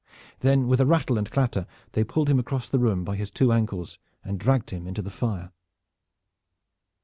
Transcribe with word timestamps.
Then 0.39 0.67
with 0.67 0.79
a 0.81 0.87
rattle 0.87 1.19
and 1.19 1.29
clatter 1.29 1.67
they 1.91 2.03
pulled 2.03 2.27
him 2.27 2.39
across 2.39 2.67
the 2.67 2.79
room 2.79 3.03
by 3.03 3.15
his 3.15 3.29
two 3.29 3.51
ankles 3.53 3.99
and 4.23 4.39
dragged 4.39 4.71
him 4.71 4.87
into 4.87 5.03
the 5.03 5.11
fire. 5.11 5.51